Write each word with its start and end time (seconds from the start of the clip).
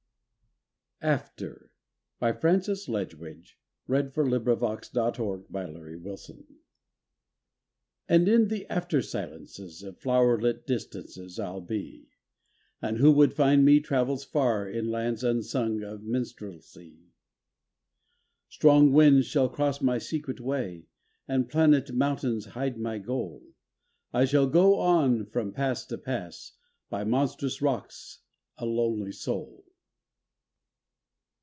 ill 1.03 1.13
of 1.13 1.21
Arcady 1.41 1.55
I 2.21 2.29
look 2.29 2.37
across 2.43 2.85
the 2.85 3.17
waves, 3.17 3.55
alone 3.89 4.05
In 4.05 4.13
the 4.13 4.39
misty 4.51 4.91
filigree. 4.93 6.11
AFTER 6.11 6.45
And 8.07 8.27
in 8.27 8.47
the 8.49 8.67
after 8.69 9.01
silences 9.01 9.81
Of 9.81 9.97
flower 9.97 10.39
lit 10.39 10.67
distances 10.67 11.39
I'll 11.39 11.59
be, 11.61 12.07
And 12.83 12.99
who 12.99 13.11
would 13.13 13.33
find 13.33 13.65
me 13.65 13.79
travels 13.79 14.23
far 14.23 14.69
In 14.69 14.91
lands 14.91 15.23
unsung 15.23 15.81
of 15.81 16.03
minstrelsy. 16.03 16.99
Strong 18.47 18.93
winds 18.93 19.25
shall 19.25 19.49
cross 19.49 19.81
my 19.81 19.97
secret 19.97 20.39
way, 20.39 20.85
And 21.27 21.49
planet 21.49 21.91
mountains 21.95 22.45
hide 22.45 22.77
my 22.77 22.99
goal, 22.99 23.41
I 24.13 24.25
shall 24.25 24.45
go 24.45 24.77
on 24.77 25.25
from 25.25 25.51
pass 25.51 25.83
to 25.87 25.97
pass. 25.97 26.51
By 26.91 27.03
monstrous 27.05 27.59
rocks, 27.59 28.19
a 28.59 28.67
lonely 28.67 29.13
soul. 29.13 29.65